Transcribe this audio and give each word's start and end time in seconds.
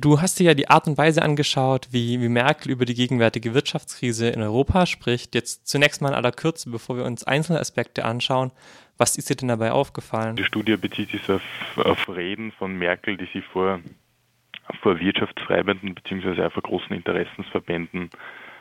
Du 0.00 0.20
hast 0.20 0.38
dir 0.38 0.44
ja 0.44 0.54
die 0.54 0.68
Art 0.68 0.86
und 0.86 0.98
Weise 0.98 1.22
angeschaut, 1.22 1.88
wie, 1.90 2.20
wie 2.20 2.28
Merkel 2.28 2.70
über 2.70 2.84
die 2.84 2.94
gegenwärtige 2.94 3.54
Wirtschaftskrise 3.54 4.28
in 4.28 4.42
Europa 4.42 4.86
spricht. 4.86 5.34
Jetzt 5.34 5.66
zunächst 5.66 6.02
mal 6.02 6.08
in 6.08 6.14
aller 6.14 6.32
Kürze, 6.32 6.70
bevor 6.70 6.96
wir 6.96 7.04
uns 7.04 7.24
einzelne 7.24 7.60
Aspekte 7.60 8.04
anschauen. 8.04 8.50
Was 8.98 9.16
ist 9.16 9.30
dir 9.30 9.36
denn 9.36 9.48
dabei 9.48 9.72
aufgefallen? 9.72 10.36
Die 10.36 10.44
Studie 10.44 10.76
bezieht 10.76 11.10
sich 11.10 11.28
auf, 11.30 11.42
auf 11.76 12.08
Reden 12.08 12.52
von 12.52 12.76
Merkel, 12.76 13.16
die 13.16 13.28
sie 13.32 13.42
vor, 13.42 13.80
vor 14.82 14.98
Wirtschaftstreibenden 14.98 15.94
bzw. 15.94 16.50
vor 16.50 16.62
großen 16.62 16.94
Interessensverbänden 16.96 18.10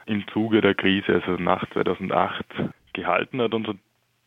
im 0.06 0.28
Zuge 0.28 0.62
der 0.62 0.76
Krise, 0.76 1.22
also 1.26 1.42
nach 1.42 1.68
2008, 1.72 2.46
gehalten 2.94 3.42
hat. 3.42 3.54
Und 3.54 3.66
so 3.66 3.74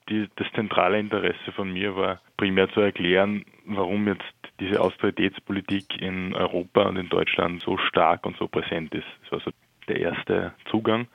die, 0.08 0.28
das 0.36 0.46
zentrale 0.54 0.98
Interesse 0.98 1.52
von 1.54 1.72
mir 1.72 1.96
war 1.96 2.20
primär 2.36 2.70
zu 2.70 2.80
erklären, 2.80 3.44
warum 3.66 4.08
jetzt 4.08 4.24
diese 4.60 4.80
Austeritätspolitik 4.80 6.00
in 6.00 6.34
Europa 6.34 6.82
und 6.82 6.96
in 6.96 7.08
Deutschland 7.08 7.62
so 7.62 7.76
stark 7.78 8.26
und 8.26 8.36
so 8.36 8.48
präsent 8.48 8.94
ist. 8.94 9.06
Das 9.22 9.32
war 9.32 9.40
so 9.40 9.50
der 9.88 10.00
erste 10.00 10.52
Zugang. 10.70 11.06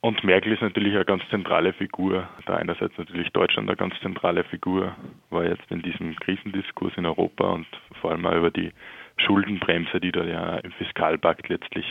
Und 0.00 0.22
Merkel 0.22 0.52
ist 0.52 0.60
natürlich 0.60 0.94
eine 0.94 1.06
ganz 1.06 1.22
zentrale 1.30 1.72
Figur. 1.72 2.28
Da 2.44 2.56
einerseits 2.56 2.96
natürlich 2.98 3.30
Deutschland 3.30 3.68
eine 3.68 3.76
ganz 3.76 3.94
zentrale 4.00 4.44
Figur, 4.44 4.94
war 5.30 5.44
jetzt 5.44 5.70
in 5.70 5.80
diesem 5.80 6.14
Krisendiskurs 6.16 6.92
in 6.96 7.06
Europa 7.06 7.44
und 7.52 7.66
vor 8.00 8.10
allem 8.10 8.26
auch 8.26 8.36
über 8.36 8.50
die 8.50 8.70
Schuldenbremse, 9.16 10.00
die 10.00 10.12
da 10.12 10.24
ja 10.24 10.56
im 10.58 10.72
Fiskalpakt 10.72 11.48
letztlich 11.48 11.86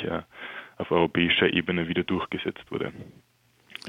auf 0.77 0.91
europäischer 0.91 1.52
Ebene 1.52 1.88
wieder 1.88 2.03
durchgesetzt 2.03 2.70
wurde. 2.70 2.94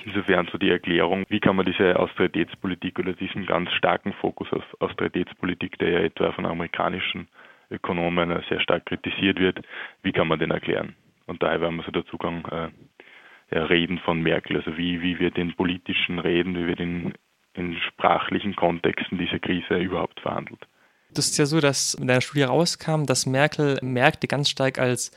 Insofern 0.03 0.49
so 0.51 0.59
die 0.59 0.71
Erklärung, 0.71 1.25
wie 1.29 1.41
kann 1.41 1.57
man 1.57 1.67
diese 1.67 1.99
Austeritätspolitik 1.99 2.99
oder 2.99 3.13
diesen 3.13 3.47
ganz 3.47 3.71
starken 3.73 4.13
Fokus 4.15 4.53
auf 4.53 4.65
Austeritätspolitik, 4.81 5.79
der 5.79 5.91
ja 5.91 5.99
etwa 6.01 6.33
von 6.33 6.47
amerikanischen 6.47 7.29
Ökonomen 7.71 8.43
sehr 8.49 8.61
stark 8.61 8.87
kritisiert 8.87 9.39
wird, 9.39 9.61
wie 10.03 10.13
kann 10.13 10.29
man 10.29 10.39
den 10.39 10.51
erklären? 10.51 10.97
Und 11.27 11.43
daher 11.43 11.61
werden 11.61 11.77
wir 11.77 11.85
so 11.85 11.93
der 11.93 12.05
Zugang 12.07 12.45
äh, 12.47 12.69
ja, 13.55 13.65
Reden 13.65 13.99
von 13.99 14.21
Merkel, 14.21 14.57
also 14.57 14.77
wie, 14.77 15.01
wie 15.01 15.19
wird 15.19 15.39
in 15.39 15.55
politischen 15.55 16.19
Reden, 16.19 16.57
wie 16.57 16.67
wird 16.67 16.81
in, 16.81 17.15
in 17.55 17.77
sprachlichen 17.89 18.57
Kontexten 18.57 19.19
diese 19.19 19.39
Krise 19.39 19.79
überhaupt 19.79 20.21
verhandelt. 20.21 20.67
Das 21.13 21.27
ist 21.27 21.39
ja 21.39 21.47
so, 21.47 21.61
dass 21.61 21.95
in 21.95 22.09
deiner 22.09 22.21
Studie 22.21 22.43
rauskam, 22.43 23.05
dass 23.07 23.27
Merkel 23.27 23.79
Märkte 23.83 24.27
ganz 24.27 24.51
stark 24.51 24.79
als 24.79 25.13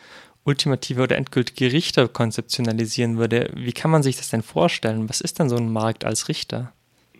ultimative 0.47 1.03
oder 1.03 1.17
endgültige 1.17 1.71
Richter 1.73 2.07
konzeptionalisieren 2.07 3.17
würde. 3.17 3.51
Wie 3.55 3.73
kann 3.73 3.91
man 3.91 4.01
sich 4.01 4.15
das 4.15 4.29
denn 4.29 4.41
vorstellen? 4.41 5.09
Was 5.09 5.21
ist 5.21 5.39
denn 5.39 5.49
so 5.49 5.57
ein 5.57 5.71
Markt 5.71 6.05
als 6.05 6.29
Richter? 6.29 6.71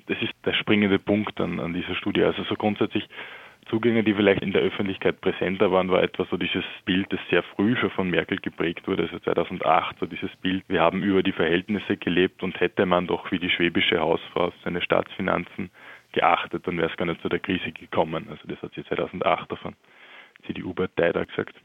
Das 0.08 0.18
ist 0.22 0.34
der 0.46 0.54
springende 0.54 0.98
Punkt 0.98 1.40
an, 1.42 1.60
an 1.60 1.74
dieser 1.74 1.96
Studie. 1.96 2.24
Also 2.24 2.44
so 2.46 2.56
grundsätzlich 2.56 3.08
Zugänge, 3.70 4.04
die 4.04 4.14
vielleicht 4.14 4.42
in 4.42 4.54
der 4.54 4.62
Öffentlichkeit 4.62 5.20
präsenter 5.20 5.72
waren, 5.72 5.90
war 5.90 6.02
etwa 6.02 6.26
so 6.32 6.38
dieses 6.38 6.64
Bild, 6.86 7.12
das 7.12 7.20
sehr 7.30 7.44
früh 7.44 7.76
schon 7.76 7.90
von 7.92 8.10
Merkel 8.10 8.38
geprägt 8.38 8.88
wurde, 8.88 9.04
also 9.04 9.20
2008, 9.20 9.98
so 10.00 10.06
dieses 10.06 10.34
Bild, 10.38 10.64
wir 10.70 10.80
haben 10.80 11.04
über 11.04 11.22
die 11.22 11.34
Verhältnisse 11.34 11.98
gelebt 11.98 12.44
und 12.44 12.58
hätte 12.62 12.86
man 12.86 13.08
doch 13.08 13.30
wie 13.32 13.40
die 13.40 13.50
schwäbische 13.50 14.00
Hausfrau 14.00 14.54
seine 14.64 14.82
Staatsfinanzen 14.82 15.70
geachtet, 16.14 16.66
dann 16.66 16.78
wäre 16.78 16.90
es 16.90 16.98
gar 16.98 17.06
nicht 17.06 17.22
zu 17.22 17.28
der 17.28 17.40
Krise 17.40 17.74
gekommen. 17.74 18.28
Also 18.30 18.48
das 18.48 18.62
hat 18.62 18.74
sie 18.74 18.86
2008 18.86 19.52
davon 19.52 19.76
CDU-Partei 20.46 21.12
da 21.12 21.26
gesagt. 21.26 21.56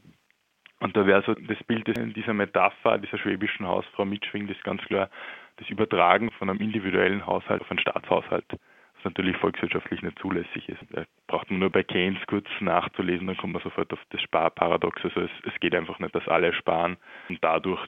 Und 0.83 0.97
da 0.97 1.07
wäre 1.07 1.23
so 1.23 1.33
das 1.33 1.63
Bild, 1.63 1.87
in 1.87 2.11
dieser 2.11 2.33
Metapher 2.33 2.97
dieser 2.97 3.17
schwäbischen 3.17 3.65
Hausfrau 3.65 4.03
mitschwingt, 4.03 4.51
ist 4.51 4.65
ganz 4.65 4.81
klar 4.81 5.09
das 5.55 5.69
Übertragen 5.69 6.29
von 6.31 6.49
einem 6.49 6.59
individuellen 6.59 7.25
Haushalt 7.25 7.61
auf 7.61 7.71
einen 7.71 7.79
Staatshaushalt, 7.79 8.43
was 8.49 9.03
natürlich 9.05 9.37
volkswirtschaftlich 9.37 10.01
nicht 10.01 10.19
zulässig 10.19 10.67
ist. 10.67 10.81
Da 10.89 11.05
braucht 11.27 11.49
man 11.49 11.61
nur 11.61 11.69
bei 11.69 11.83
Keynes 11.83 12.19
kurz 12.27 12.47
nachzulesen, 12.59 13.27
dann 13.27 13.37
kommt 13.37 13.53
man 13.53 13.61
sofort 13.61 13.93
auf 13.93 13.99
das 14.09 14.21
Sparparadox. 14.23 15.05
Also 15.05 15.21
es, 15.21 15.31
es 15.45 15.57
geht 15.61 15.73
einfach 15.73 15.99
nicht, 15.99 16.13
dass 16.13 16.27
alle 16.27 16.51
sparen 16.53 16.97
und 17.29 17.41
dadurch 17.41 17.87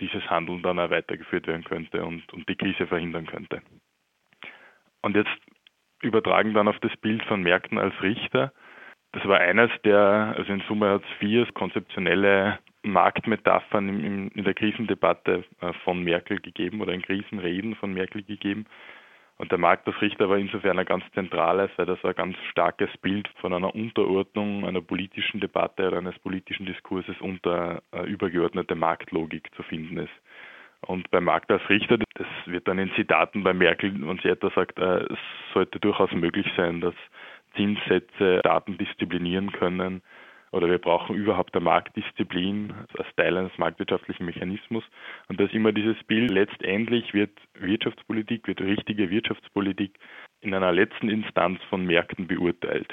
dieses 0.00 0.22
Handeln 0.30 0.62
dann 0.62 0.78
auch 0.78 0.90
weitergeführt 0.90 1.48
werden 1.48 1.64
könnte 1.64 2.04
und, 2.04 2.32
und 2.32 2.48
die 2.48 2.54
Krise 2.54 2.86
verhindern 2.86 3.26
könnte. 3.26 3.62
Und 5.02 5.16
jetzt 5.16 5.36
übertragen 6.02 6.54
dann 6.54 6.68
auf 6.68 6.78
das 6.78 6.96
Bild 6.98 7.24
von 7.24 7.42
Märkten 7.42 7.78
als 7.78 8.00
Richter, 8.00 8.52
das 9.18 9.28
war 9.28 9.40
eines 9.40 9.70
der, 9.84 10.34
also 10.36 10.52
in 10.52 10.62
Summe 10.68 10.90
hat 10.90 11.02
es 11.02 11.18
vier 11.18 11.46
konzeptionelle 11.52 12.58
Marktmetaphern 12.82 14.30
in, 14.32 14.44
der 14.44 14.54
Krisendebatte 14.54 15.44
äh, 15.60 15.72
von 15.84 16.02
Merkel 16.04 16.38
gegeben 16.40 16.80
oder 16.80 16.92
in 16.92 17.02
Krisenreden 17.02 17.74
von 17.74 17.92
Merkel 17.92 18.22
gegeben. 18.22 18.66
Und 19.36 19.50
der 19.50 19.58
Markt 19.58 19.86
als 19.86 20.00
Richter 20.00 20.28
war 20.28 20.36
insofern 20.36 20.78
ein 20.78 20.86
ganz 20.86 21.04
zentrales, 21.14 21.70
weil 21.76 21.86
das 21.86 22.04
ein 22.04 22.14
ganz 22.14 22.36
starkes 22.50 22.90
Bild 22.98 23.28
von 23.40 23.52
einer 23.52 23.74
Unterordnung 23.74 24.64
einer 24.64 24.80
politischen 24.80 25.40
Debatte 25.40 25.88
oder 25.88 25.98
eines 25.98 26.18
politischen 26.20 26.66
Diskurses 26.66 27.20
unter 27.20 27.82
äh, 27.92 28.04
übergeordnete 28.04 28.76
Marktlogik 28.76 29.52
zu 29.56 29.64
finden 29.64 29.98
ist. 29.98 30.14
Und 30.82 31.10
beim 31.10 31.24
Markt 31.24 31.50
als 31.50 31.68
Richter, 31.68 31.98
das 32.14 32.26
wird 32.46 32.68
dann 32.68 32.78
in 32.78 32.92
Zitaten 32.94 33.42
bei 33.42 33.52
Merkel, 33.52 33.92
wenn 34.00 34.18
sie 34.18 34.28
etwa 34.28 34.50
sagt, 34.50 34.78
äh, 34.78 35.04
es 35.12 35.18
sollte 35.52 35.80
durchaus 35.80 36.12
möglich 36.12 36.46
sein, 36.56 36.80
dass 36.80 36.94
Zinssätze 37.58 38.40
Daten 38.44 38.78
disziplinieren 38.78 39.52
können 39.52 40.00
oder 40.52 40.70
wir 40.70 40.78
brauchen 40.78 41.16
überhaupt 41.16 41.54
eine 41.54 41.64
Marktdisziplin 41.64 42.72
als 42.96 43.08
Teil 43.16 43.36
eines 43.36 43.56
marktwirtschaftlichen 43.58 44.24
Mechanismus. 44.24 44.84
Und 45.28 45.38
da 45.38 45.44
ist 45.44 45.54
immer 45.54 45.72
dieses 45.72 46.02
Bild, 46.04 46.30
letztendlich 46.30 47.12
wird 47.12 47.38
Wirtschaftspolitik, 47.58 48.46
wird 48.46 48.60
richtige 48.60 49.10
Wirtschaftspolitik 49.10 49.98
in 50.40 50.54
einer 50.54 50.72
letzten 50.72 51.10
Instanz 51.10 51.60
von 51.68 51.84
Märkten 51.84 52.26
beurteilt. 52.28 52.88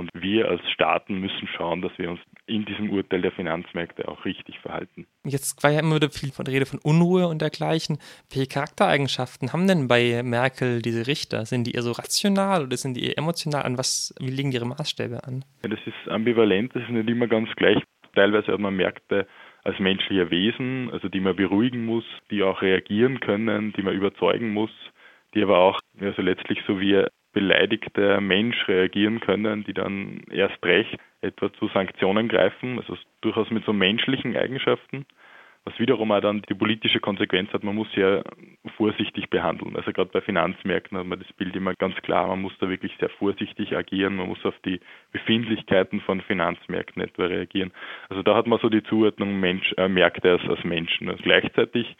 Und 0.00 0.08
wir 0.14 0.48
als 0.48 0.62
Staaten 0.70 1.20
müssen 1.20 1.46
schauen, 1.46 1.82
dass 1.82 1.92
wir 1.98 2.08
uns 2.08 2.20
in 2.46 2.64
diesem 2.64 2.88
Urteil 2.88 3.20
der 3.20 3.32
Finanzmärkte 3.32 4.08
auch 4.08 4.24
richtig 4.24 4.58
verhalten. 4.60 5.06
Jetzt 5.26 5.62
war 5.62 5.70
ja 5.70 5.80
immer 5.80 5.96
wieder 5.96 6.08
viel 6.08 6.32
von 6.32 6.46
Rede 6.46 6.64
von 6.64 6.78
Unruhe 6.82 7.28
und 7.28 7.42
dergleichen. 7.42 7.98
Welche 8.32 8.48
Charaktereigenschaften 8.48 9.52
haben 9.52 9.68
denn 9.68 9.88
bei 9.88 10.22
Merkel 10.22 10.80
diese 10.80 11.06
Richter? 11.06 11.44
Sind 11.44 11.66
die 11.66 11.72
eher 11.72 11.82
so 11.82 11.92
rational 11.92 12.64
oder 12.64 12.78
sind 12.78 12.96
die 12.96 13.08
eher 13.08 13.18
emotional? 13.18 13.64
An 13.64 13.76
was, 13.76 14.14
wie 14.18 14.30
liegen 14.30 14.52
ihre 14.52 14.64
Maßstäbe 14.64 15.22
an? 15.24 15.44
Ja, 15.62 15.68
das 15.68 15.80
ist 15.84 16.10
ambivalent, 16.10 16.74
das 16.74 16.82
ist 16.84 16.88
nicht 16.88 17.10
immer 17.10 17.28
ganz 17.28 17.50
gleich. 17.56 17.82
Teilweise 18.14 18.52
hat 18.52 18.58
man 18.58 18.76
Märkte 18.76 19.26
als 19.64 19.78
menschliche 19.80 20.30
Wesen, 20.30 20.88
also 20.92 21.10
die 21.10 21.20
man 21.20 21.36
beruhigen 21.36 21.84
muss, 21.84 22.04
die 22.30 22.42
auch 22.42 22.62
reagieren 22.62 23.20
können, 23.20 23.74
die 23.74 23.82
man 23.82 23.92
überzeugen 23.92 24.54
muss, 24.54 24.70
die 25.34 25.42
aber 25.42 25.58
auch 25.58 25.78
also 26.00 26.22
letztlich 26.22 26.58
so 26.66 26.80
wie 26.80 27.04
beleidigter 27.32 28.20
Mensch 28.20 28.68
reagieren 28.68 29.20
können, 29.20 29.64
die 29.64 29.74
dann 29.74 30.22
erst 30.30 30.64
recht 30.64 30.98
etwa 31.20 31.52
zu 31.52 31.68
Sanktionen 31.68 32.28
greifen, 32.28 32.78
also 32.78 32.96
durchaus 33.20 33.50
mit 33.50 33.64
so 33.64 33.72
menschlichen 33.72 34.36
Eigenschaften, 34.36 35.06
was 35.64 35.78
wiederum 35.78 36.10
auch 36.10 36.20
dann 36.20 36.42
die 36.48 36.54
politische 36.54 37.00
Konsequenz 37.00 37.52
hat, 37.52 37.62
man 37.62 37.74
muss 37.74 37.92
sehr 37.92 38.24
vorsichtig 38.76 39.28
behandeln. 39.28 39.76
Also 39.76 39.92
gerade 39.92 40.10
bei 40.10 40.22
Finanzmärkten 40.22 40.96
hat 40.96 41.06
man 41.06 41.18
das 41.18 41.30
Bild 41.34 41.54
immer 41.54 41.74
ganz 41.74 41.94
klar, 41.96 42.28
man 42.28 42.40
muss 42.40 42.56
da 42.58 42.68
wirklich 42.68 42.96
sehr 42.98 43.10
vorsichtig 43.10 43.76
agieren, 43.76 44.16
man 44.16 44.28
muss 44.28 44.44
auf 44.44 44.58
die 44.64 44.80
Befindlichkeiten 45.12 46.00
von 46.00 46.22
Finanzmärkten 46.22 47.02
etwa 47.02 47.26
reagieren. 47.26 47.72
Also 48.08 48.22
da 48.22 48.34
hat 48.34 48.46
man 48.46 48.58
so 48.60 48.70
die 48.70 48.82
Zuordnung 48.84 49.38
Mensch, 49.38 49.74
äh, 49.76 49.88
Märkte 49.88 50.30
als, 50.32 50.48
als 50.48 50.64
Menschen. 50.64 51.10
Also 51.10 51.22
gleichzeitig 51.22 51.94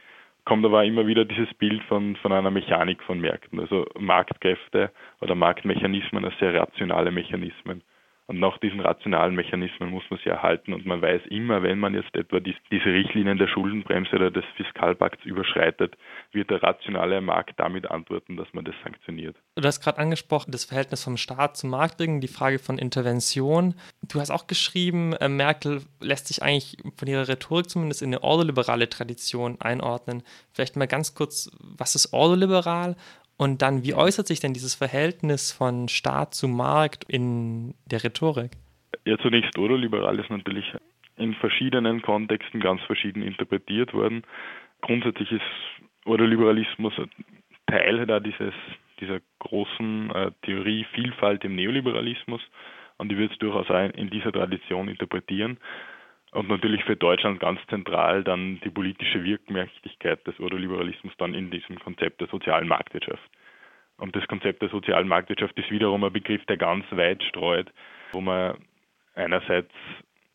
kommt 0.45 0.65
aber 0.65 0.85
immer 0.85 1.07
wieder 1.07 1.25
dieses 1.25 1.53
Bild 1.55 1.83
von, 1.85 2.17
von 2.17 2.33
einer 2.33 2.51
Mechanik 2.51 3.03
von 3.03 3.21
Märkten, 3.21 3.61
also 3.61 3.87
Marktkräfte 3.99 4.91
oder 5.21 5.35
Marktmechanismen 5.35 6.25
als 6.25 6.39
sehr 6.39 6.55
rationale 6.55 7.11
Mechanismen. 7.11 7.83
Und 8.31 8.39
nach 8.39 8.59
diesen 8.59 8.79
rationalen 8.79 9.35
Mechanismen 9.35 9.91
muss 9.91 10.05
man 10.09 10.21
sie 10.23 10.31
erhalten. 10.31 10.73
Und 10.73 10.87
man 10.87 11.03
weiß 11.03 11.23
immer, 11.31 11.65
wenn 11.65 11.81
man 11.81 11.95
jetzt 11.95 12.15
etwa 12.15 12.39
die, 12.39 12.55
diese 12.71 12.85
Richtlinien 12.85 13.39
der 13.39 13.49
Schuldenbremse 13.49 14.15
oder 14.15 14.31
des 14.31 14.45
Fiskalpakts 14.57 15.25
überschreitet, 15.25 15.97
wird 16.31 16.49
der 16.49 16.63
rationale 16.63 17.21
Markt 17.23 17.59
damit 17.59 17.91
antworten, 17.91 18.37
dass 18.37 18.47
man 18.53 18.65
das 18.65 18.77
sanktioniert. 18.85 19.35
Du 19.57 19.67
hast 19.67 19.81
gerade 19.81 19.99
angesprochen, 19.99 20.53
das 20.53 20.65
Verhältnis 20.65 21.03
vom 21.03 21.17
Staat 21.17 21.57
zum 21.57 21.71
Marktring, 21.71 22.21
die 22.21 22.29
Frage 22.29 22.61
von 22.61 22.79
Intervention. 22.79 23.75
Du 24.09 24.21
hast 24.21 24.31
auch 24.31 24.47
geschrieben, 24.47 25.13
äh, 25.15 25.29
Merkel 25.29 25.83
lässt 26.01 26.29
sich 26.29 26.41
eigentlich 26.41 26.77
von 26.97 27.09
ihrer 27.09 27.27
Rhetorik 27.27 27.69
zumindest 27.69 28.01
in 28.01 28.11
eine 28.11 28.23
ordoliberale 28.23 28.89
Tradition 28.89 29.61
einordnen. 29.61 30.23
Vielleicht 30.53 30.77
mal 30.77 30.87
ganz 30.87 31.17
kurz, 31.17 31.51
was 31.61 31.97
ist 31.97 32.13
ordoliberal 32.13 32.95
und 33.41 33.63
dann, 33.63 33.85
wie 33.85 33.95
äußert 33.95 34.27
sich 34.27 34.41
denn 34.41 34.53
dieses 34.53 34.75
Verhältnis 34.75 35.51
von 35.51 35.89
Staat 35.89 36.35
zu 36.35 36.47
Markt 36.47 37.05
in 37.05 37.73
der 37.91 38.05
Rhetorik? 38.05 38.51
Ja, 39.07 39.17
zunächst 39.17 39.57
ordoliberal 39.57 40.19
ist 40.19 40.29
natürlich 40.29 40.67
in 41.17 41.33
verschiedenen 41.37 42.03
Kontexten 42.03 42.61
ganz 42.61 42.83
verschieden 42.83 43.23
interpretiert 43.23 43.95
worden. 43.95 44.25
Grundsätzlich 44.83 45.33
ist 45.33 45.41
Ordoliberalismus 46.05 46.93
Teil 47.67 48.05
da 48.05 48.21
dieses, 48.21 48.53
dieser 49.01 49.21
großen 49.39 50.11
äh, 50.11 50.33
Theorie 50.43 50.85
Vielfalt 50.93 51.43
im 51.43 51.57
Neoliberalismus 51.57 52.43
und 52.99 53.11
ich 53.11 53.17
würde 53.17 53.33
es 53.33 53.39
durchaus 53.39 53.71
auch 53.71 53.89
in 53.95 54.11
dieser 54.11 54.33
Tradition 54.33 54.89
interpretieren. 54.89 55.57
Und 56.33 56.49
natürlich 56.49 56.85
für 56.85 56.97
Deutschland 56.97 57.41
ganz 57.41 57.61
zentral 57.69 58.23
dann 58.23 58.61
die 58.61 58.71
politische 58.71 59.25
Wirkmächtigkeit 59.25 60.25
des 60.27 60.39
Ordoliberalismus 60.39 61.13
dann 61.19 61.35
in 61.35 61.51
diesem 61.51 61.79
Konzept 61.81 62.21
der 62.21 62.29
sozialen 62.29 62.69
Marktwirtschaft. 62.69 63.29
Und 63.97 64.15
das 64.15 64.27
Konzept 64.29 64.63
der 64.63 64.69
sozialen 64.69 65.09
Marktwirtschaft 65.09 65.59
ist 65.59 65.71
wiederum 65.71 66.05
ein 66.05 66.13
Begriff, 66.13 66.45
der 66.47 66.57
ganz 66.57 66.85
weit 66.93 67.23
streut, 67.25 67.73
wo 68.13 68.21
man 68.21 68.57
einerseits 69.15 69.73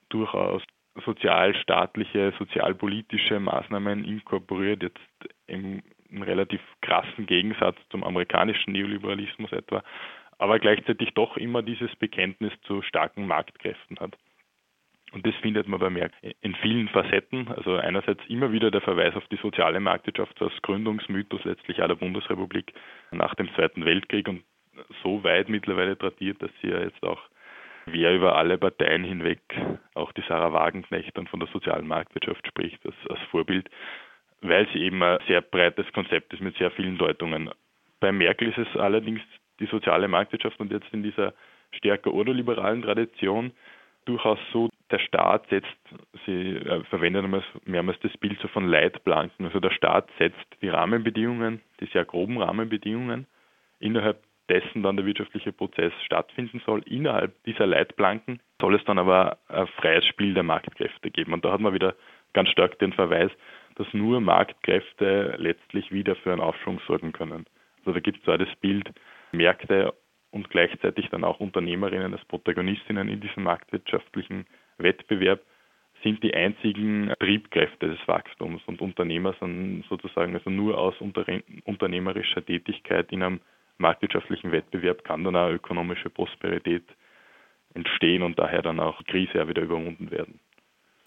durchaus 0.10 0.62
sozialstaatliche, 1.04 2.34
sozialpolitische 2.38 3.40
Maßnahmen 3.40 4.06
inkorporiert, 4.06 4.84
jetzt 4.84 5.00
im, 5.48 5.82
relativ 6.12 6.62
krassen 6.82 7.26
Gegensatz 7.26 7.78
zum 7.90 8.04
amerikanischen 8.04 8.74
Neoliberalismus 8.74 9.52
etwa, 9.52 9.84
aber 10.38 10.60
gleichzeitig 10.60 11.14
doch 11.14 11.38
immer 11.38 11.62
dieses 11.64 11.94
Bekenntnis 11.96 12.54
zu 12.64 12.82
starken 12.82 13.28
Marktkräften 13.28 14.00
hat. 14.00 14.16
Und 15.16 15.26
das 15.26 15.34
findet 15.36 15.66
man 15.70 15.80
bei 15.80 15.90
Merkel 15.90 16.36
in 16.42 16.56
vielen 16.56 16.90
Facetten. 16.90 17.48
Also 17.48 17.78
einerseits 17.78 18.22
immer 18.28 18.52
wieder 18.52 18.70
der 18.70 18.82
Verweis 18.82 19.16
auf 19.16 19.26
die 19.30 19.38
soziale 19.38 19.80
Marktwirtschaft 19.80 20.42
als 20.42 20.52
Gründungsmythos 20.62 21.46
letztlich 21.46 21.82
aller 21.82 21.96
Bundesrepublik 21.96 22.74
nach 23.12 23.34
dem 23.36 23.48
Zweiten 23.56 23.86
Weltkrieg 23.86 24.28
und 24.28 24.44
so 25.04 25.24
weit 25.24 25.48
mittlerweile 25.48 25.98
tradiert, 25.98 26.42
dass 26.42 26.52
sie 26.62 26.68
ja 26.68 26.82
jetzt 26.82 27.02
auch 27.02 27.22
wer 27.86 28.14
über 28.14 28.36
alle 28.36 28.58
Parteien 28.58 29.06
hinweg, 29.06 29.40
auch 29.94 30.12
die 30.12 30.24
Sarah 30.28 30.52
Wagenknecht 30.52 31.18
dann 31.18 31.28
von 31.28 31.40
der 31.40 31.48
sozialen 31.48 31.88
Marktwirtschaft 31.88 32.46
spricht, 32.46 32.86
als, 32.86 32.96
als 33.10 33.20
Vorbild, 33.32 33.70
weil 34.42 34.68
sie 34.74 34.80
eben 34.80 35.02
ein 35.02 35.20
sehr 35.28 35.40
breites 35.40 35.90
Konzept 35.94 36.34
ist 36.34 36.42
mit 36.42 36.58
sehr 36.58 36.72
vielen 36.72 36.98
Deutungen. 36.98 37.52
Bei 38.02 38.12
Merkel 38.12 38.50
ist 38.50 38.58
es 38.58 38.76
allerdings 38.76 39.22
die 39.62 39.68
soziale 39.68 40.10
Marktwirtschaft 40.10 40.60
und 40.60 40.74
jetzt 40.74 40.92
in 40.92 41.04
dieser 41.04 41.34
stärker 41.72 42.14
ordoliberalen 42.14 42.82
Tradition 42.82 43.54
durchaus 44.06 44.40
so, 44.52 44.70
der 44.92 45.00
Staat 45.00 45.48
setzt, 45.50 45.68
Sie 46.26 46.56
äh, 46.58 46.84
verwenden 46.86 47.44
mehrmals 47.66 48.00
das 48.02 48.16
Bild 48.18 48.40
so 48.40 48.48
von 48.48 48.68
Leitplanken, 48.68 49.46
also 49.46 49.60
der 49.60 49.72
Staat 49.72 50.10
setzt 50.20 50.46
die 50.62 50.70
Rahmenbedingungen, 50.70 51.62
die 51.80 51.88
sehr 51.88 52.06
groben 52.06 52.42
Rahmenbedingungen, 52.42 53.26
innerhalb 53.80 54.24
dessen 54.50 54.84
dann 54.84 54.96
der 54.96 55.06
wirtschaftliche 55.06 55.52
Prozess 55.52 55.92
stattfinden 56.04 56.62
soll. 56.66 56.84
Innerhalb 56.86 57.44
dieser 57.46 57.66
Leitplanken 57.66 58.40
soll 58.62 58.76
es 58.76 58.84
dann 58.86 59.00
aber 59.00 59.40
ein 59.48 59.68
freies 59.68 60.06
Spiel 60.06 60.34
der 60.34 60.44
Marktkräfte 60.44 61.10
geben. 61.10 61.34
Und 61.34 61.44
da 61.44 61.52
hat 61.52 61.62
man 61.62 61.74
wieder 61.74 61.96
ganz 62.34 62.50
stark 62.50 62.78
den 62.80 62.94
Verweis, 62.94 63.32
dass 63.76 63.92
nur 63.94 64.22
Marktkräfte 64.22 65.36
letztlich 65.38 65.92
wieder 65.92 66.16
für 66.16 66.32
einen 66.32 66.42
Aufschwung 66.42 66.80
sorgen 66.88 67.12
können. 67.12 67.46
Also 67.80 67.94
da 67.94 68.00
gibt 68.00 68.20
es 68.20 68.24
zwar 68.24 68.38
das 68.38 68.54
Bild, 68.62 68.90
Märkte 69.32 69.94
und 70.32 70.50
gleichzeitig 70.50 71.10
dann 71.10 71.24
auch 71.24 71.40
Unternehmerinnen 71.40 72.14
als 72.14 72.24
Protagonistinnen 72.26 73.10
in 73.10 73.22
diesem 73.22 73.44
marktwirtschaftlichen 73.44 74.46
Wettbewerb 74.78 75.42
sind 76.04 76.22
die 76.24 76.34
einzigen 76.34 77.14
Triebkräfte 77.20 77.88
des 77.88 78.08
Wachstums 78.08 78.62
und 78.68 78.82
Unternehmer 78.82 79.34
sind 79.40 79.86
sozusagen 79.90 80.36
also 80.36 80.50
nur 80.50 80.78
aus 80.78 80.96
unternehmerischer 81.00 82.46
Tätigkeit 82.46 83.12
in 83.12 83.24
einem 83.24 83.40
marktwirtschaftlichen 83.78 84.52
Wettbewerb 84.52 85.04
kann 85.04 85.24
dann 85.24 85.36
auch 85.36 85.50
ökonomische 85.50 86.10
Prosperität 86.10 86.84
entstehen 87.74 88.24
und 88.24 88.40
daher 88.40 88.62
dann 88.62 88.80
auch 88.80 89.04
Krise 89.06 89.48
wieder 89.48 89.64
überwunden 89.64 90.12
werden. 90.12 90.40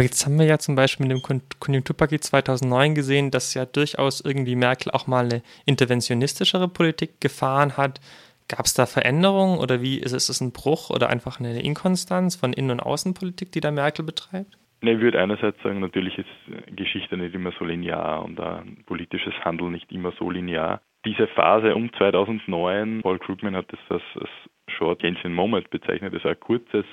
Jetzt 0.01 0.25
haben 0.25 0.39
wir 0.39 0.47
ja 0.47 0.59
zum 0.59 0.77
Beispiel 0.77 1.07
mit 1.07 1.17
dem 1.17 1.43
Konjunkturpaket 1.59 2.23
2009 2.23 2.95
gesehen, 2.95 3.31
dass 3.33 3.55
ja 3.55 3.67
durchaus 3.67 4.21
irgendwie 4.21 4.55
Merkel 4.55 4.93
auch 4.93 5.09
mal 5.09 5.25
eine 5.25 5.43
interventionistischere 5.67 6.69
Politik 6.69 7.21
gefahren 7.21 7.77
hat. 7.77 8.01
Gab 8.49 8.65
es 8.65 8.75
da 8.75 8.87
Veränderungen 8.87 9.59
oder 9.59 9.83
wie 9.83 9.99
ist 9.99 10.13
es 10.13 10.41
ein 10.41 10.53
Bruch 10.53 10.91
oder 10.91 11.11
einfach 11.11 11.39
eine 11.39 11.61
Inkonstanz 11.63 12.35
von 12.35 12.55
Innen- 12.55 12.71
und 12.71 12.81
Außenpolitik, 12.81 13.53
die 13.53 13.61
da 13.61 13.71
Merkel 13.71 14.05
betreibt? 14.05 14.59
Ich 14.81 15.01
würde 15.01 15.21
einerseits 15.21 15.61
sagen, 15.63 15.81
natürlich 15.81 16.17
ist 16.19 16.77
Geschichte 16.77 17.17
nicht 17.17 17.35
immer 17.35 17.53
so 17.59 17.65
linear 17.65 18.25
und 18.25 18.41
politisches 18.87 19.35
Handeln 19.45 19.73
nicht 19.73 19.91
immer 19.93 20.13
so 20.19 20.31
linear. 20.31 20.81
Diese 21.05 21.27
Phase 21.29 21.75
um 21.75 21.93
2009, 21.93 23.03
Paul 23.03 23.19
Krugman 23.19 23.57
hat 23.57 23.67
das 23.73 23.81
als, 23.89 24.03
als 24.21 24.31
Short 24.77 25.01
Keynesian 25.01 25.35
Moment 25.35 25.69
bezeichnet, 25.71 26.15
also 26.15 26.29
ein 26.29 26.41
kurzes 26.41 26.85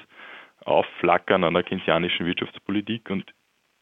Aufflackern 0.65 1.41
der 1.41 1.63
keynesianischen 1.63 2.25
Wirtschaftspolitik 2.25 3.09
und 3.09 3.31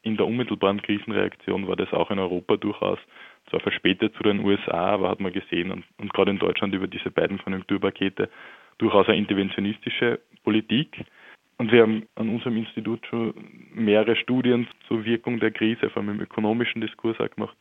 in 0.02 0.18
der 0.18 0.28
unmittelbaren 0.28 0.82
Krisenreaktion 0.82 1.68
war 1.68 1.78
das 1.78 1.92
auch 1.94 2.12
in 2.12 2.20
Europa 2.20 2.58
durchaus 2.58 3.00
zwar 3.54 3.62
verspätet 3.62 4.16
zu 4.16 4.24
den 4.24 4.40
USA, 4.40 4.94
aber 4.94 5.10
hat 5.10 5.20
man 5.20 5.32
gesehen 5.32 5.72
und, 5.72 5.84
und 5.98 6.14
gerade 6.14 6.32
in 6.32 6.40
Deutschland 6.40 6.74
über 6.74 6.88
diese 6.88 7.12
beiden 7.12 7.38
Konjunkturpakete 7.38 8.30
durchaus 8.80 9.08
eine 9.08 9.18
interventionistische 9.18 10.20
Politik. 10.44 11.06
Und 11.58 11.72
wir 11.72 11.84
haben 11.84 12.08
an 12.16 12.30
unserem 12.30 12.58
Institut 12.58 13.06
schon 13.06 13.34
mehrere 13.74 14.16
Studien 14.16 14.68
zur 14.88 15.06
Wirkung 15.06 15.40
der 15.40 15.52
Krise, 15.52 15.90
vor 15.92 16.02
allem 16.02 16.16
im 16.16 16.22
ökonomischen 16.22 16.82
Diskurs 16.82 17.20
auch 17.20 17.30
gemacht. 17.30 17.56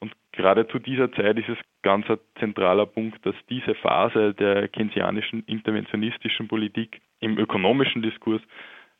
Und 0.00 0.12
gerade 0.32 0.66
zu 0.68 0.80
dieser 0.80 1.10
Zeit 1.12 1.38
ist 1.38 1.48
es 1.48 1.58
ganz 1.82 2.08
ein 2.10 2.18
zentraler 2.40 2.86
Punkt, 2.86 3.24
dass 3.24 3.34
diese 3.48 3.74
Phase 3.76 4.34
der 4.34 4.68
keynesianischen 4.68 5.44
interventionistischen 5.46 6.48
Politik 6.48 7.00
im 7.20 7.38
ökonomischen 7.38 8.02
Diskurs 8.02 8.42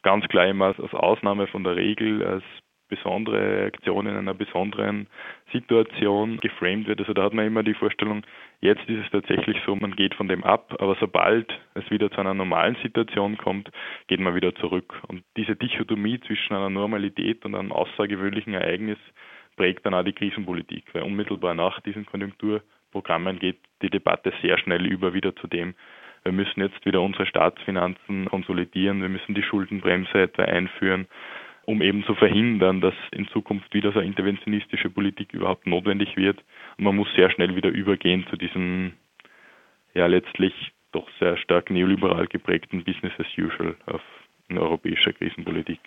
ganz 0.03 0.27
klar 0.29 0.47
immer 0.47 0.67
als 0.67 0.95
Ausnahme 0.95 1.49
von 1.49 1.65
der 1.65 1.77
Regel, 1.77 2.25
als 2.25 2.45
besondere 2.89 3.63
Reaktion 3.63 4.07
in 4.07 4.17
einer 4.17 4.35
besonderen 4.35 5.07
Situation 5.53 6.39
geframed 6.39 6.87
wird. 6.87 7.01
Also 7.01 7.13
da 7.13 7.25
hat 7.25 7.35
man 7.35 7.47
immer 7.47 7.63
die 7.63 7.75
Vorstellung, 7.75 8.23
jetzt 8.61 8.89
ist 8.89 9.05
es 9.05 9.11
tatsächlich 9.11 9.57
so, 9.67 9.77
man 9.77 9.95
geht 9.95 10.15
von 10.15 10.29
dem 10.29 10.45
ab, 10.45 10.75
aber 10.79 10.97
sobald 11.01 11.53
es 11.75 11.91
wieder 11.91 12.11
zu 12.11 12.21
einer 12.21 12.35
normalen 12.35 12.77
Situation 12.83 13.37
kommt, 13.37 13.71
geht 14.07 14.21
man 14.21 14.35
wieder 14.35 14.55
zurück. 14.57 15.01
Und 15.09 15.23
diese 15.37 15.57
Dichotomie 15.57 16.21
zwischen 16.21 16.55
einer 16.55 16.71
Normalität 16.71 17.45
und 17.45 17.55
einem 17.55 17.73
außergewöhnlichen 17.73 18.55
Ereignis 18.55 18.99
prägt 19.57 19.85
dann 19.85 19.95
auch 19.95 20.05
die 20.05 20.13
Krisenpolitik, 20.13 20.85
weil 20.93 21.03
unmittelbar 21.03 21.55
nach 21.55 21.81
diesen 21.81 22.07
Konjunkturprogrammen 22.07 23.39
geht 23.39 23.59
die 23.83 23.91
Debatte 23.91 24.33
sehr 24.41 24.59
schnell 24.59 24.87
über 24.87 25.15
wieder 25.15 25.35
zu 25.37 25.47
dem, 25.47 25.75
wir 26.25 26.33
müssen 26.33 26.61
jetzt 26.61 26.85
wieder 26.85 27.01
unsere 27.01 27.27
Staatsfinanzen 27.27 28.27
konsolidieren, 28.27 29.01
wir 29.01 29.09
müssen 29.09 29.35
die 29.35 29.43
Schuldenbremse 29.43 30.23
etwa 30.23 30.43
einführen, 30.43 31.07
um 31.69 31.83
eben 31.83 32.03
zu 32.05 32.15
verhindern, 32.15 32.81
dass 32.81 32.95
in 33.13 33.29
Zukunft 33.29 33.75
wieder 33.75 33.93
so 33.93 33.99
eine 33.99 34.09
interventionistische 34.09 34.89
Politik 34.89 35.35
überhaupt 35.35 35.67
notwendig 35.67 36.17
wird. 36.17 36.39
Und 36.79 36.85
man 36.85 36.97
muss 36.97 37.09
sehr 37.15 37.31
schnell 37.31 37.55
wieder 37.57 37.69
übergehen 37.69 38.27
zu 38.31 38.37
diesem 38.37 38.95
ja 39.93 40.07
letztlich 40.07 40.55
doch 40.93 41.07
sehr 41.21 41.37
stark 41.37 41.69
neoliberal 41.69 42.27
geprägten 42.27 42.85
Business 42.85 43.13
as 43.19 43.27
usual 43.37 43.77
auf 43.85 44.01
in 44.49 44.57
europäischer 44.57 45.13
Krisenpolitik. 45.13 45.79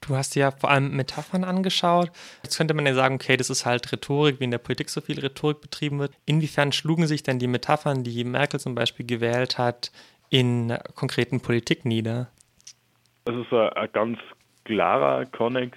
Du 0.00 0.16
hast 0.16 0.34
ja 0.36 0.50
vor 0.52 0.70
allem 0.70 0.96
Metaphern 0.96 1.44
angeschaut. 1.44 2.10
Jetzt 2.42 2.56
könnte 2.56 2.72
man 2.72 2.86
ja 2.86 2.94
sagen, 2.94 3.16
okay, 3.16 3.36
das 3.36 3.50
ist 3.50 3.66
halt 3.66 3.92
Rhetorik, 3.92 4.40
wie 4.40 4.44
in 4.44 4.50
der 4.50 4.56
Politik 4.56 4.88
so 4.88 5.02
viel 5.02 5.20
Rhetorik 5.20 5.60
betrieben 5.60 5.98
wird. 5.98 6.12
Inwiefern 6.24 6.72
schlugen 6.72 7.06
sich 7.06 7.22
denn 7.22 7.38
die 7.38 7.46
Metaphern, 7.46 8.04
die 8.04 8.24
Merkel 8.24 8.58
zum 8.58 8.74
Beispiel 8.74 9.04
gewählt 9.04 9.58
hat, 9.58 9.92
in 10.30 10.78
konkreten 10.94 11.42
Politik 11.42 11.84
nieder? 11.84 12.30
Also 13.24 13.44
so 13.50 13.58
ein 13.58 13.88
ganz 13.92 14.18
klarer 14.64 15.26
Konnex 15.26 15.76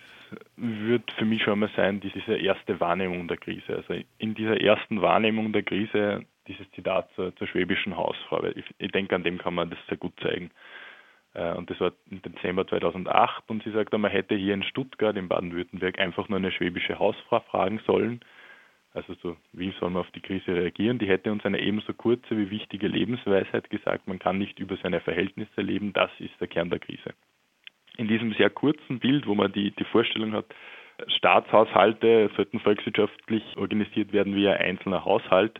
wird 0.55 1.11
für 1.11 1.25
mich 1.25 1.43
schon 1.43 1.59
mal 1.59 1.69
sein, 1.75 1.99
diese 1.99 2.35
erste 2.35 2.79
Wahrnehmung 2.79 3.27
der 3.27 3.37
Krise. 3.37 3.75
Also 3.75 3.95
in 4.17 4.33
dieser 4.33 4.59
ersten 4.59 5.01
Wahrnehmung 5.01 5.53
der 5.53 5.63
Krise, 5.63 6.25
dieses 6.47 6.69
Zitat 6.71 7.09
zur, 7.15 7.35
zur 7.35 7.47
schwäbischen 7.47 7.95
Hausfrau, 7.95 8.43
weil 8.43 8.57
ich, 8.57 8.65
ich 8.77 8.91
denke, 8.91 9.15
an 9.15 9.23
dem 9.23 9.37
kann 9.37 9.53
man 9.53 9.69
das 9.69 9.79
sehr 9.87 9.97
gut 9.97 10.13
zeigen. 10.21 10.51
Äh, 11.33 11.53
und 11.53 11.69
das 11.69 11.79
war 11.79 11.93
im 12.09 12.21
Dezember 12.21 12.67
2008 12.67 13.43
und 13.47 13.63
sie 13.63 13.71
sagt, 13.71 13.93
man 13.93 14.11
hätte 14.11 14.35
hier 14.35 14.53
in 14.53 14.63
Stuttgart, 14.63 15.15
in 15.15 15.27
Baden-Württemberg, 15.27 15.99
einfach 15.99 16.29
nur 16.29 16.39
eine 16.39 16.51
schwäbische 16.51 16.99
Hausfrau 16.99 17.39
fragen 17.41 17.79
sollen. 17.85 18.21
Also 18.93 19.15
so, 19.23 19.35
wie 19.53 19.73
soll 19.79 19.89
man 19.89 20.01
auf 20.01 20.11
die 20.11 20.21
Krise 20.21 20.55
reagieren? 20.55 20.99
Die 20.99 21.07
hätte 21.07 21.31
uns 21.31 21.43
eine 21.45 21.59
ebenso 21.59 21.93
kurze 21.93 22.37
wie 22.37 22.51
wichtige 22.51 22.87
Lebensweisheit 22.87 23.69
gesagt, 23.69 24.07
man 24.07 24.19
kann 24.19 24.37
nicht 24.37 24.59
über 24.59 24.77
seine 24.77 25.01
Verhältnisse 25.01 25.61
leben, 25.61 25.93
das 25.93 26.11
ist 26.19 26.39
der 26.39 26.47
Kern 26.47 26.69
der 26.69 26.79
Krise. 26.79 27.13
In 27.97 28.07
diesem 28.07 28.33
sehr 28.33 28.49
kurzen 28.49 28.99
Bild, 28.99 29.25
wo 29.25 29.33
man 29.33 29.51
die, 29.51 29.71
die 29.71 29.83
Vorstellung 29.85 30.33
hat, 30.33 30.45
Staatshaushalte 31.07 32.29
sollten 32.35 32.59
volkswirtschaftlich 32.59 33.57
organisiert 33.57 34.13
werden 34.13 34.35
wie 34.35 34.47
ein 34.47 34.57
einzelner 34.57 35.03
Haushalt, 35.05 35.59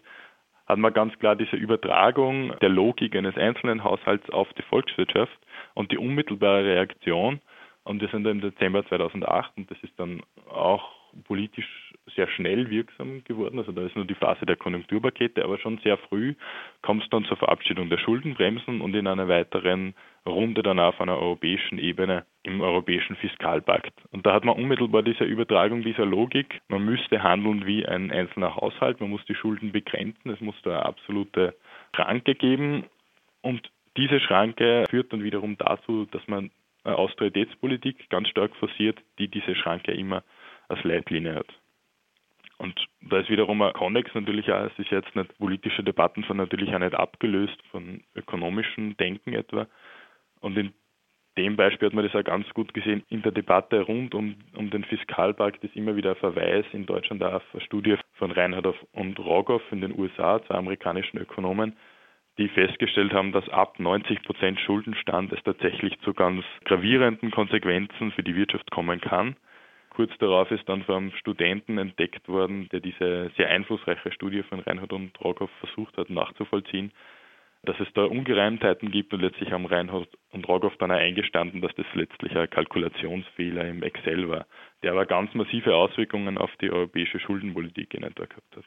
hat 0.67 0.77
man 0.77 0.93
ganz 0.93 1.17
klar 1.19 1.35
diese 1.35 1.55
Übertragung 1.55 2.53
der 2.61 2.69
Logik 2.69 3.15
eines 3.15 3.35
einzelnen 3.35 3.83
Haushalts 3.83 4.29
auf 4.29 4.51
die 4.53 4.61
Volkswirtschaft 4.61 5.37
und 5.73 5.91
die 5.91 5.97
unmittelbare 5.97 6.63
Reaktion. 6.63 7.41
Und 7.83 7.99
wir 7.99 8.07
sind 8.09 8.25
im 8.27 8.41
Dezember 8.41 8.85
2008 8.85 9.57
und 9.57 9.69
das 9.69 9.77
ist 9.81 9.93
dann 9.97 10.21
auch 10.49 11.02
politisch 11.25 11.93
sehr 12.15 12.27
schnell 12.27 12.69
wirksam 12.69 13.23
geworden. 13.23 13.59
Also 13.59 13.71
da 13.71 13.85
ist 13.85 13.95
nur 13.95 14.05
die 14.05 14.15
Phase 14.15 14.45
der 14.45 14.55
Konjunkturpakete, 14.55 15.43
aber 15.43 15.57
schon 15.57 15.77
sehr 15.79 15.97
früh 15.97 16.35
kommt 16.81 17.03
es 17.03 17.09
dann 17.09 17.25
zur 17.25 17.37
Verabschiedung 17.37 17.89
der 17.89 17.97
Schuldenbremsen 17.97 18.81
und 18.81 18.93
in 18.95 19.07
einer 19.07 19.27
weiteren 19.27 19.93
Runde 20.25 20.63
dann 20.63 20.79
auf 20.79 20.99
einer 21.01 21.17
europäischen 21.17 21.77
Ebene 21.77 22.25
im 22.43 22.61
europäischen 22.61 23.15
Fiskalpakt. 23.17 23.93
Und 24.11 24.25
da 24.25 24.33
hat 24.33 24.45
man 24.45 24.57
unmittelbar 24.57 25.03
diese 25.03 25.23
Übertragung 25.23 25.81
dieser 25.83 26.05
Logik. 26.05 26.61
Man 26.67 26.85
müsste 26.85 27.23
handeln 27.23 27.65
wie 27.65 27.85
ein 27.85 28.11
einzelner 28.11 28.55
Haushalt, 28.55 28.99
man 28.99 29.09
muss 29.09 29.25
die 29.25 29.35
Schulden 29.35 29.71
begrenzen, 29.71 30.31
es 30.31 30.41
muss 30.41 30.55
da 30.63 30.71
eine 30.71 30.85
absolute 30.85 31.55
Schranke 31.95 32.35
geben. 32.35 32.85
Und 33.41 33.69
diese 33.97 34.19
Schranke 34.19 34.85
führt 34.89 35.13
dann 35.13 35.23
wiederum 35.23 35.57
dazu, 35.57 36.05
dass 36.05 36.27
man 36.27 36.51
eine 36.83 36.97
Austeritätspolitik 36.97 38.09
ganz 38.09 38.27
stark 38.29 38.55
forciert, 38.55 38.99
die 39.19 39.27
diese 39.27 39.55
Schranke 39.55 39.91
immer 39.93 40.23
als 40.75 40.83
Leitlinie 40.83 41.35
hat. 41.35 41.47
Und 42.57 42.87
da 43.01 43.19
ist 43.19 43.29
wiederum 43.29 43.61
ein 43.61 43.73
Konnex 43.73 44.13
natürlich 44.13 44.51
auch, 44.51 44.65
es 44.65 44.79
ist 44.79 44.91
jetzt 44.91 45.15
nicht, 45.15 45.37
politische 45.37 45.83
Debatten 45.83 46.23
sind 46.27 46.37
natürlich 46.37 46.73
auch 46.73 46.79
nicht 46.79 46.93
abgelöst 46.93 47.57
von 47.71 48.01
ökonomischem 48.15 48.95
Denken 48.97 49.33
etwa. 49.33 49.67
Und 50.39 50.57
in 50.57 50.73
dem 51.37 51.55
Beispiel 51.55 51.87
hat 51.87 51.95
man 51.95 52.05
das 52.05 52.15
auch 52.15 52.23
ganz 52.23 52.47
gut 52.53 52.73
gesehen. 52.73 53.03
In 53.09 53.21
der 53.23 53.31
Debatte 53.31 53.81
rund 53.81 54.13
um, 54.13 54.35
um 54.55 54.69
den 54.69 54.83
Fiskalpakt 54.83 55.63
ist 55.63 55.75
immer 55.75 55.95
wieder 55.95 56.11
ein 56.11 56.17
Verweis 56.17 56.65
in 56.73 56.85
Deutschland 56.85 57.23
auf 57.23 57.43
eine 57.53 57.61
Studie 57.61 57.97
von 58.13 58.31
Reinhard 58.31 58.67
und 58.91 59.19
Rogoff 59.19 59.63
in 59.71 59.81
den 59.81 59.97
USA, 59.97 60.41
zwei 60.45 60.55
amerikanischen 60.55 61.17
Ökonomen, 61.17 61.75
die 62.37 62.49
festgestellt 62.49 63.13
haben, 63.13 63.31
dass 63.31 63.47
ab 63.49 63.79
90 63.79 64.23
Prozent 64.23 64.59
Schuldenstand 64.59 65.33
es 65.33 65.43
tatsächlich 65.43 65.99
zu 66.01 66.13
ganz 66.13 66.43
gravierenden 66.65 67.31
Konsequenzen 67.31 68.11
für 68.11 68.23
die 68.23 68.35
Wirtschaft 68.35 68.69
kommen 68.71 69.01
kann. 69.01 69.35
Kurz 69.95 70.11
darauf 70.19 70.49
ist 70.51 70.67
dann 70.67 70.83
vom 70.83 71.11
Studenten 71.11 71.77
entdeckt 71.77 72.27
worden, 72.27 72.67
der 72.69 72.79
diese 72.79 73.31
sehr 73.37 73.49
einflussreiche 73.49 74.11
Studie 74.11 74.43
von 74.43 74.59
Reinhard 74.59 74.93
und 74.93 75.19
Rogoff 75.21 75.51
versucht 75.59 75.97
hat 75.97 76.09
nachzuvollziehen 76.09 76.91
dass 77.65 77.79
es 77.79 77.87
da 77.93 78.03
Ungereimtheiten 78.03 78.91
gibt 78.91 79.13
und 79.13 79.21
letztlich 79.21 79.51
haben 79.51 79.65
Reinhold 79.65 80.09
und 80.31 80.47
Rogoff 80.47 80.75
dann 80.77 80.91
auch 80.91 80.95
eingestanden, 80.95 81.61
dass 81.61 81.73
das 81.75 81.85
letztlich 81.93 82.35
ein 82.35 82.49
Kalkulationsfehler 82.49 83.65
im 83.65 83.83
Excel 83.83 84.27
war, 84.27 84.45
der 84.83 84.91
aber 84.91 85.05
ganz 85.05 85.33
massive 85.33 85.73
Auswirkungen 85.73 86.37
auf 86.37 86.51
die 86.57 86.69
europäische 86.69 87.19
Schuldenpolitik 87.19 87.93
in 87.93 88.03
etwa 88.03 88.25
gehabt 88.25 88.57
hat. 88.57 88.65